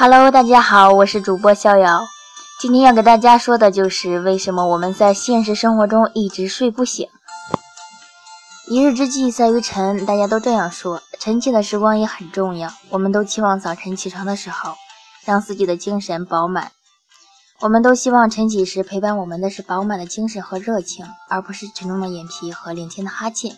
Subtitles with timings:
[0.00, 2.08] Hello，大家好，我是主播逍遥。
[2.58, 7.06] 今天要给大家说的就是为什么我们在现实生活中一直睡不醒。
[8.66, 11.02] 一日之计在于晨，大家都这样说。
[11.18, 14.74] 晨起的时光也很重要，我们都期望早晨起床的时候，
[15.26, 16.72] 让自己的精神饱满。
[17.60, 23.54] 我们都希望晨起时陪伴我们的是饱满的精神和热情，而不是沉重的眼皮和连天的哈欠。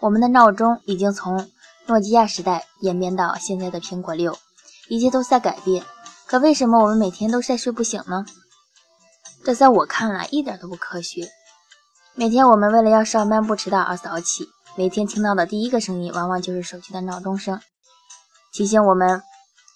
[0.00, 1.50] 我们的闹钟已经从
[1.84, 4.38] 诺基亚时代演变到现在的苹果六。
[4.92, 5.82] 一切都在改变，
[6.26, 8.26] 可为什么我们每天都在睡不醒呢？
[9.42, 11.30] 这在我看来一点都不科学。
[12.14, 17.58] 每天我们为了要上班不迟到而早起，每天听到的第一个声音往往就是手机的闹钟声，
[18.52, 19.22] 提醒我们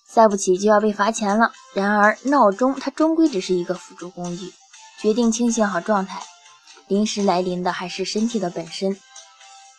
[0.06, 1.50] 再不起就要被罚钱了。
[1.74, 4.52] 然而，闹钟它终归只是一个辅助工具，
[5.00, 6.20] 决定清醒好状态
[6.88, 8.94] 临时来临的还是身体的本身。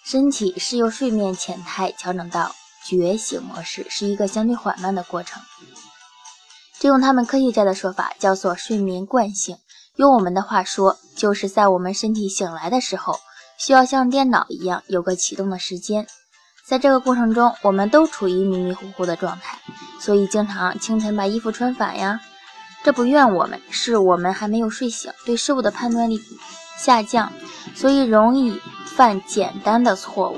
[0.03, 2.55] 身体是由睡眠浅态调整到。
[2.85, 5.41] 觉醒模式是一个相对缓慢的过程，
[6.79, 9.57] 这用他们科学家的说法叫做睡眠惯性。
[9.95, 13.19] 用我们的话说，就是在我们身体醒来的时候，
[13.57, 16.05] 需要像电脑一样有个启动的时间。
[16.67, 19.57] 在这个过程中，我们都处于迷迷糊糊的状态，
[19.99, 22.19] 所以经常清晨把衣服穿反呀。
[22.83, 26.21] 这不怨我们，是我们还没有睡醒，对事物的判断力
[26.77, 27.33] 下降，
[27.75, 30.37] 所以容易犯简单的错误。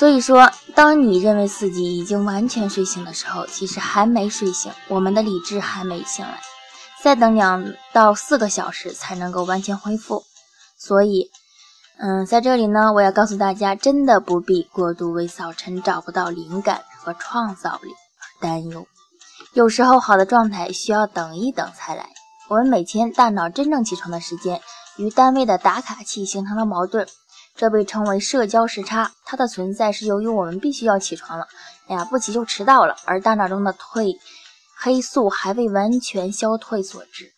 [0.00, 6.40] 所以说，当你认为自己已经完全睡醒的时候，其实还没睡醒，我们的理智还没醒来，
[7.02, 10.24] 再等两到四个小时才能够完全恢复。
[10.78, 11.30] 所以，
[11.98, 18.86] 嗯，在这里呢，我要告诉大家，真的不必过度为早晨找不到灵感和创造力而担忧。
[19.52, 22.08] 有时候，好的状态需要等一等才来。
[22.48, 24.62] 我们每天大脑真正起床的时间
[24.96, 27.06] 与单位的打卡器形成了矛盾。
[27.56, 31.46] 这被称为社交时差，它的存在是由于我们必须要起床了，
[31.88, 34.16] 哎呀，不起就迟到了，而大脑中的褪
[34.76, 37.32] 黑素还未完全消退所致。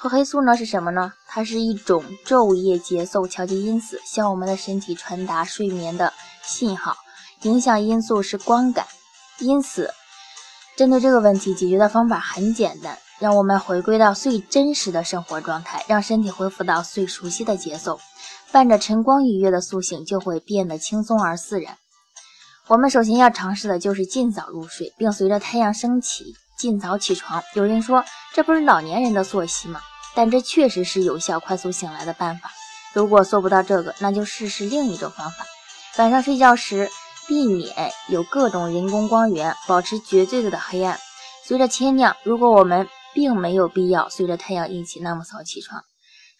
[0.00, 1.12] 褪黑素呢是什么呢？
[1.26, 6.12] 它是一种昼夜节奏调节因子，向我们的身体传达睡眠的
[6.42, 6.96] 信号。
[7.42, 8.86] 影响因素是光感，
[9.40, 9.92] 因此
[10.76, 17.98] 针对这个问题，解决的方法很简单，让我们回归到最真实的生活状态，让身体恢复到最熟悉的节奏。
[18.56, 21.76] 伴着晨光愉悦的苏醒，就会变得轻松而自然。
[22.68, 27.42] 我们首先要尝试的就是尽早入睡，并随着太阳升起尽早起床。
[27.52, 28.02] 有人说，
[28.32, 29.82] 这不是老年人的作息吗？
[30.14, 32.50] 但这确实是有效快速醒来的办法。
[32.94, 35.44] 如果做不到这个，那就试试另一种方法：
[35.98, 36.88] 晚上睡觉时
[37.28, 40.98] 避免有各种人工光源，保持绝对的黑暗。
[41.44, 45.82] 随着天亮，如果我们并没有必要随着太阳一起那么早起床。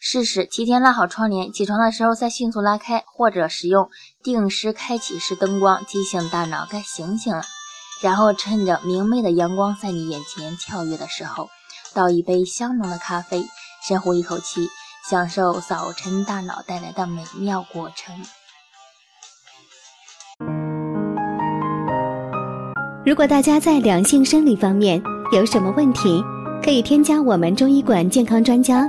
[0.09, 3.91] 试试提前拉好窗帘，起床的时候再迅速拉开，或者使用
[4.23, 7.43] 定时开启式灯光提醒大脑该醒醒了。
[8.01, 11.49] 然后趁着明媚的阳光在你眼前跳跃的时候，
[11.93, 13.43] 倒一杯香浓的咖啡，
[13.85, 14.69] 深呼一口气，
[15.11, 18.15] 享受早晨大脑带来的美妙过程。
[23.05, 25.03] 如果大家在两性生理方面
[25.33, 26.23] 有什么问题，
[26.63, 28.89] 可以添加我们中医馆健康专家